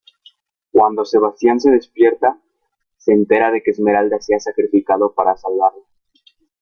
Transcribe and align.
Cuando 0.71 1.05
Sebastian 1.05 1.59
se 1.59 1.69
despierta, 1.69 2.35
se 2.97 3.13
entera 3.13 3.51
de 3.51 3.61
que 3.61 3.69
Esmeralda 3.69 4.19
se 4.19 4.33
ha 4.33 4.39
sacrificado 4.39 5.13
para 5.13 5.37
salvarlo. 5.37 5.85